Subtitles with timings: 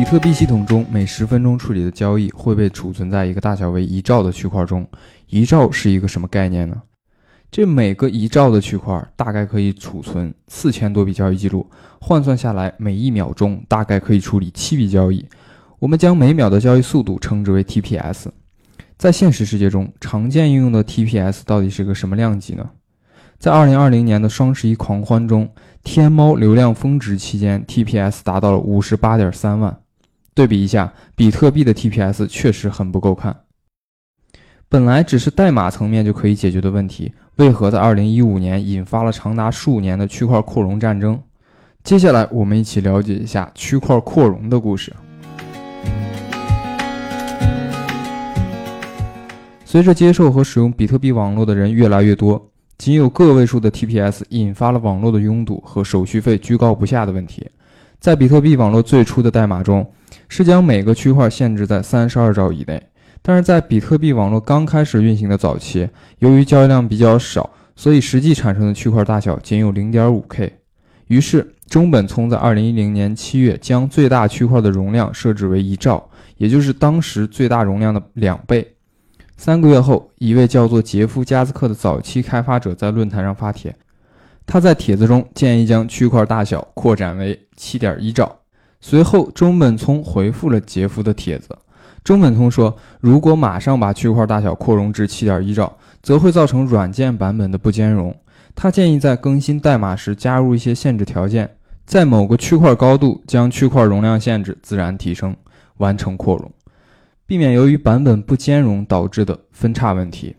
[0.00, 4.88] 比特币系统中每十分钟处理的交易会被储存在一个大小为一兆的区块中。
[5.26, 6.80] 一兆是一个什么概念呢？
[7.50, 11.68] 这每个一兆的区块大概可以储存四千多笔交易记录，
[12.00, 15.22] 换算下来，每一秒钟大概可以处理七笔交易。
[15.78, 18.28] 我们将每秒的交易速度称之为 TPS。
[18.96, 22.70] 在现实世界中，常见应用的 TPS 到底是个什么量级呢？
[23.38, 25.50] 在二零二零年的双十一狂欢中，
[25.84, 29.78] 天猫流量峰值期间，TPS 达到了五十八点三万。
[30.34, 33.36] 对比一下，比特币的 TPS 确实很不够看。
[34.68, 41.20] 本来只是代码层面就可以解决的问题，为何在二零一五年引发了长达数年的区块扩容战争？
[41.82, 44.94] 接下来，我们一起了解一下区块扩容的故事。
[49.64, 57.48] 随着接受和使用比特币网络的人越来越多，仅有个位数的 TPS 引发了网络的拥堵和手续费居高不下的问题。
[57.98, 59.88] 在比特币网络最初的代码中，
[60.28, 62.82] 是将每个区块限制在三十二兆以内。
[63.22, 65.88] 但是在比特币网络刚开始运行的早期，
[66.20, 70.58] 由于交易量比较少，所以实际产生的区块大小仅有零点五 K。
[71.08, 78.76] 于是中本聪在二零一零年七月将最大区块的容量设置为一兆，也就是当时最大容量的两倍。
[79.36, 83.74] 三个月后，一位叫做杰夫·加斯克的早期开发者在论坛上发帖，
[84.46, 88.39] 他在帖子中建议将区块大小扩展为七点一兆。
[88.80, 91.48] 随后，中本聪回复了杰夫的帖子。
[92.02, 98.16] 中本聪说：“如果马上把区块大小扩容至7.1兆，则会造成软件版本的不兼容。
[98.54, 105.36] 他建议在更新代码时加入一些限制条件，在某个区块高度将区块容量限制自然提升，
[105.76, 106.50] 完成扩容，
[107.26, 110.34] 避免由于版本不兼容导致的分叉问题。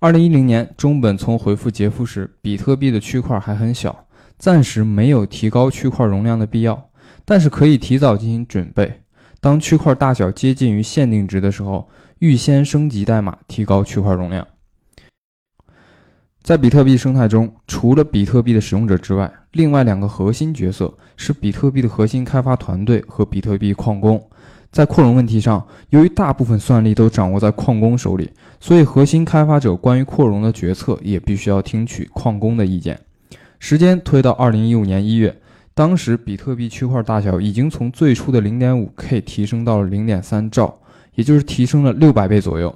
[0.00, 4.06] ”2010 年，中本聪回复杰夫时，比特币的区块还很小，
[4.38, 6.89] 暂时没有提高区块容量的必要，
[7.30, 9.02] 但是可以提早进行准备。
[9.40, 14.44] 当区块大小接近于限定值的时候，预先升级代码，提高区块容量。
[16.42, 24.20] 在比特币生态中，除了比特币的使用者之外，另外两个核心角色是比特币的核心开发团队和比特币矿工。
[24.72, 32.98] 在扩容问题上，由于大部分算力都掌握在矿工手里，所以核心开发者关于扩容的决策也必须要听取矿工的意见。
[33.60, 35.40] 时间推到二零一五年一月。
[35.74, 40.78] 当时，比特币区块大小已经从最初的零点五 K 提升到了零点三兆，
[41.14, 42.74] 也就是提升了六百倍左右。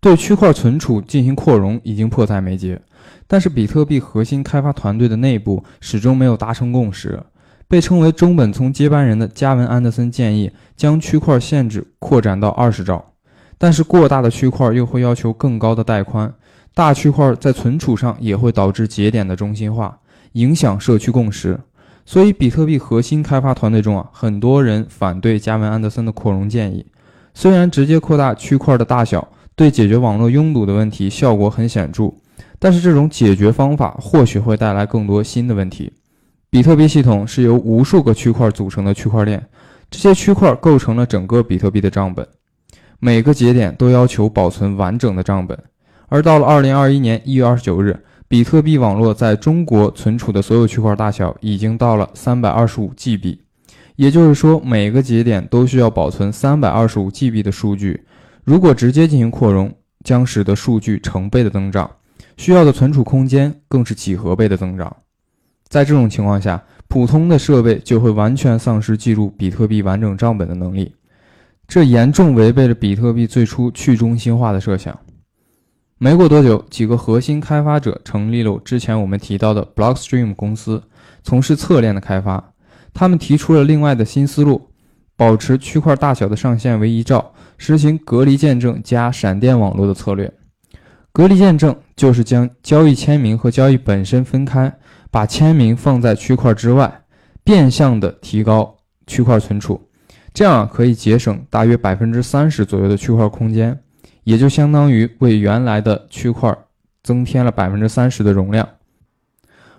[0.00, 2.80] 对区块存储进行扩容已经迫在眉睫，
[3.26, 7.22] 但是比特币核心开发团队的内部始终没有达成共识。
[7.68, 13.12] 被称为中本聪接班人的加文·安德森建议将区块限制扩展到二十兆，
[13.56, 16.34] 但是过大的区块又会要求更高的带宽，
[16.74, 19.98] 大区块在存储上也会导致节点的中心化，
[20.32, 21.58] 影响社区共识。
[22.04, 26.84] 所以，比特币核心开发团队中啊，很多人反对加文·安德森的扩容建议。
[27.32, 32.12] 虽然直接扩大区块的大小对解决网络拥堵的问题效果很显著，
[32.58, 35.92] 但是这种解决方法或许会带来更多新的问题。
[36.50, 39.46] 比特币系统是由无数个区块组成的区块链，
[39.88, 42.26] 这些区块构成了整个比特币的账本，
[42.98, 45.56] 每个节点都要求保存完整的账本。
[46.08, 48.04] 而到了2021年1月29日。
[48.32, 53.36] 比特币网络在中国存储的所有区块大小已经到了三百二十五 GB，
[53.96, 58.06] 也就是说，每个节点都需要保存三百二十五 GB 的数据。
[58.42, 59.70] 如果直接进行扩容，
[60.02, 61.90] 将使得数据成倍的增长，
[62.38, 64.96] 需要的存储空间更是几何倍的增长。
[65.68, 70.94] 在这种情况下，普通的设备就会完全丧失记录比特币完整账本的能力，
[71.68, 74.98] 这严重违背了比特币最初去中心化的设想。
[76.02, 80.82] 没过多久，几个核心开发者成立了之前我们提到的 Blockstream 公司，
[81.22, 82.52] 从事侧链的开发。
[82.92, 84.68] 他们提出了另外的新思路：
[85.16, 90.34] 保持区块大小的上限为一兆，实行隔离见证加闪电网络的策略。
[91.12, 94.76] 隔离见证就是将交易签名和交易本身分开，
[95.08, 96.92] 把签名放在区块之外，
[97.44, 98.76] 变相的提高
[99.06, 99.80] 区块存储，
[100.34, 103.78] 这样可以节省大约百分之三十左右的区块空间。
[104.24, 106.56] 也就相当于为原来的区块
[107.02, 108.68] 增添了百分之三十的容量，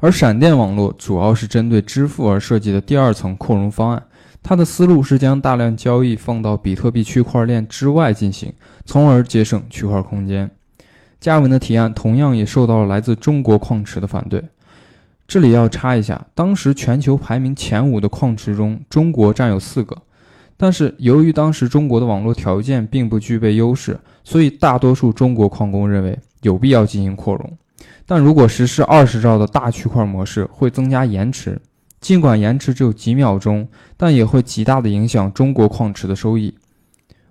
[0.00, 4.02] 而闪电网络主要是针对支付而设计的第二层扩容方案。
[4.42, 8.52] 它的思路是将大量交易放到比特币区块链之外进行，
[8.84, 10.50] 从而节省区块空间。
[11.18, 14.44] 加文的提案同样也受到了来自中国矿池的反对。
[15.26, 19.96] 这里要插一下，当时全球排名前五的矿池中，中国占有四个。
[20.56, 27.58] 但是由于当时中国的网络条件并不具备优势，所以大多数中国矿工认为有必要进行扩容。
[28.06, 31.60] 但如果实施二十兆的大区块模式，会增加延迟，
[32.00, 36.54] 尽管延迟只有几秒钟，但也会极大的影响中国矿池的收益。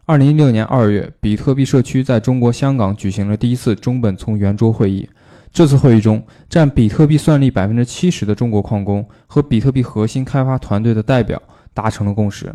[0.05, 5.09] 二零一六年二月，比特币社区在中国香港举行了第一次中本聪圆桌会议。
[5.51, 11.41] 这次会议中，占比特币算力百分之七十的中国矿工和比特币核心开发团队的代表
[11.73, 12.53] 达成了共识。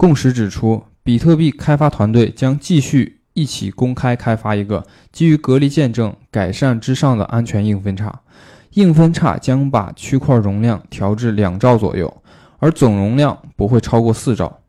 [0.00, 8.22] 共识指出，比特币开发团队将继续一起公开开发一个基于隔离见证改善之上的安全硬分叉。
[8.70, 12.22] 硬分叉将把区块容量调至两兆左右，
[12.60, 14.60] 而总容量不会超过四兆。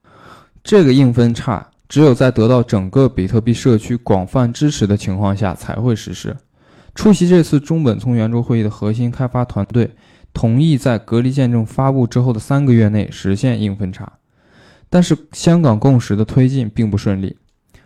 [0.61, 6.35] 这个硬分叉只有在得到整个比特币社区广泛支持的情况下才会实施。
[6.93, 9.91] 出席这次中本聪圆桌会议的核心开发团队
[10.33, 14.11] 同意在隔离见证发布之后的三个月内实现硬分叉，
[14.91, 17.35] 但是香港共识的推进并不顺利。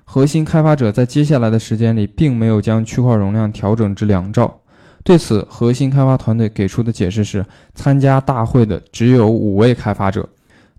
[0.03, 4.59] 核心开发者在接下来的时间里并没有将区块容量调整至两兆。
[5.03, 10.27] 对此，核心开发团队给出的解释是：参加大会的只有五位开发者，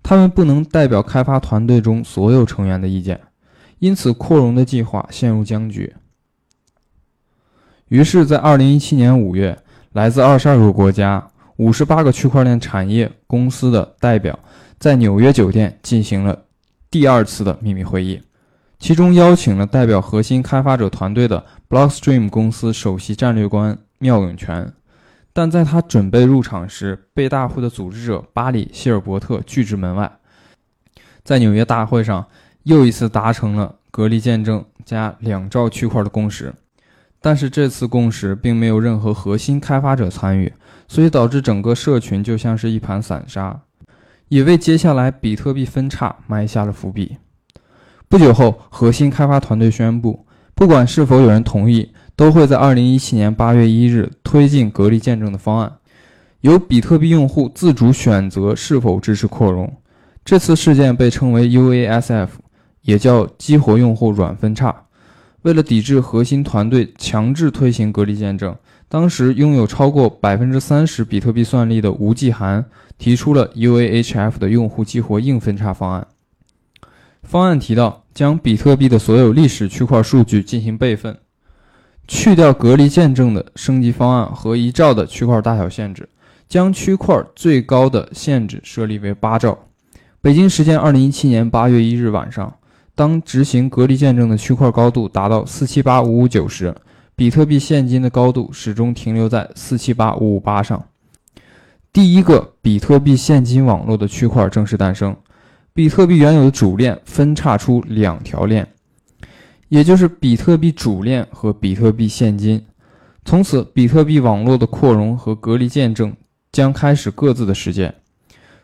[0.02, 3.20] 他们不能代表开发团队中所有成员的意见，
[3.78, 5.94] 因此扩容的计划陷入僵局。
[7.86, 9.56] 于是，在二零一七年五月，
[9.92, 11.24] 来自二十二个国家、
[11.56, 14.36] 五十八个区块链产业公司的代表
[14.78, 16.44] 在纽约酒店进行了
[16.90, 18.20] 第二次的秘密会议，
[18.78, 24.72] 其中邀请了代表核心开发者团队的 Blockstream 公司首席战略官缪永泉。
[25.32, 30.10] 但在他准备入场时，被大会的组织者巴里希尔伯特拒之门外。
[31.24, 32.26] 在纽约大会上，
[32.62, 36.54] 又一次达成了隔离见证加两兆区块的共识。
[37.20, 40.52] 但是这次共识并没有任何核心开发者参与，
[40.86, 43.60] 所以导致整个社群就像是一盘散沙，
[44.28, 47.16] 也为接下来比特币分叉埋下了伏笔。
[48.08, 55.72] 不久后，核心开发团队宣布，不管是否有人同意，都会在2017年8月1日推进隔离见证的方案，
[56.40, 59.72] 由比特币用户自主选择是否支持扩容。
[60.24, 62.28] 这次事件被称为 UASF，
[62.82, 64.74] 也叫激活用户软分叉。
[65.42, 68.56] 为了抵制核心团队强制推行隔离见证，
[68.88, 72.64] 当时拥有超过百分之三十比特币算力的吴继涵
[72.98, 76.06] 提出了 UAHF 的用户激活硬分叉方案。
[77.22, 81.18] 方案提到，将比特币的所有历史区块数据进行备份，
[82.06, 86.08] 去掉隔离见证的升级方案和一兆的区块大小限制，
[86.48, 89.58] 将区块最高的限制设立为八兆。
[90.20, 92.54] 北京时间二零一七年八月一日晚上。
[92.94, 96.74] 当执行隔离见证的区块高度达到四七八五五九时，
[97.14, 100.82] 比特币现金的高度始终停留在四七八五五八上。
[101.96, 105.16] 第一个比特币现金网络的区块正式诞生，
[105.72, 108.68] 比特币原有的主链分叉出两条链，
[109.70, 112.62] 也就是比特币主链和比特币现金。
[113.24, 116.14] 从此，比特币网络的扩容和隔离见证
[116.52, 117.94] 将开始各自的实践。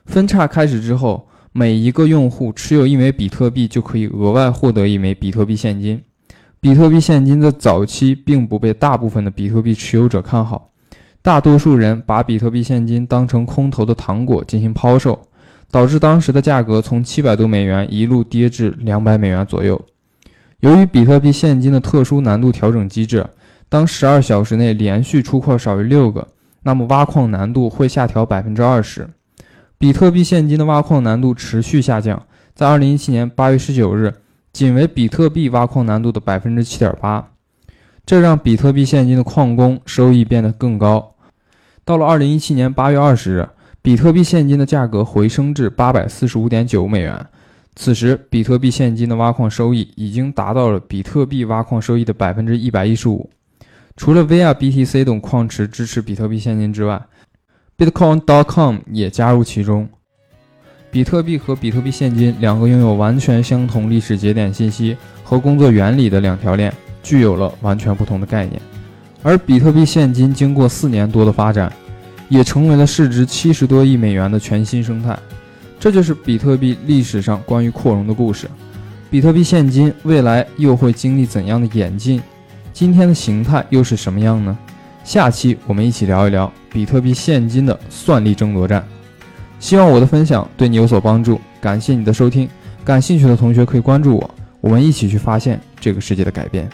[0.04, 1.26] 分叉开始之后。
[1.54, 6.02] 每一个用户持有一枚比特币就可以额外获得一枚比特币现金。
[6.60, 10.71] 比特币现金的早期并不被大部分的比特币持有者看好，
[11.22, 15.16] 大多数人把比特币现金当成空头的糖果进行抛售，
[15.70, 19.80] 导致当时的价格从七百多美元一路跌至两百美元左右。
[20.58, 23.24] 由于比特币现金的特殊难度调整机制，
[23.68, 26.26] 当十二小时内连续出块少于六个，
[26.64, 29.08] 那么挖矿难度会下调百分之二十。
[29.78, 32.20] 比特币现金的挖矿难度持续下降，
[32.52, 34.12] 在二零一七年八月十九日，
[34.52, 37.30] 仅为比特币挖矿难度的百分之七点八，
[38.04, 41.11] 这让比特币现金的矿工收益变得更高。
[41.84, 43.48] 到了二零一七年八月二十日，
[43.82, 47.26] 比特币现金的价格回升至八百四十五点九美元，
[47.74, 53.28] 此时比特币现金的挖矿收益已经达到了比特币挖矿收益的百分之一百一十五。
[53.96, 57.02] 除了 VR BTC 等矿池支持比特币现金之外
[57.76, 59.88] ，Bitcoin.com 也加入其中。
[60.90, 66.72] 比特币和比特币现金两个拥有完全相同历史节点信息和工作原理的两条链，
[67.02, 68.60] 具有了完全不同的概念。
[69.22, 71.72] 而比特币现金经过四年多的发展，
[72.28, 75.18] 也成为了市值七十多亿美元的全新生态。
[75.78, 78.48] 这就是比特币历史上关于扩容的故事。
[79.10, 82.22] 比特币现金未来又会经历怎样的演进？
[82.72, 84.56] 今天的形态又是什么样呢？
[85.04, 88.82] 下期我们一起聊一聊比特币现金的算力争夺战。
[89.60, 92.48] 希望我的分享对你有所帮助，感谢你的收听。
[92.84, 96.68] 感兴趣的同学可以关注我，我们一起去发现这个世界的改变。